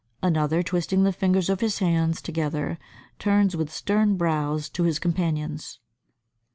[0.23, 2.79] Another, twisting the fingers of his hands together,
[3.19, 5.77] turns with stern brows to his companions.